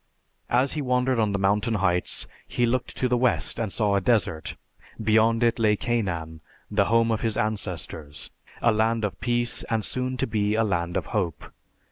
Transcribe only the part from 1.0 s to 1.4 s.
on the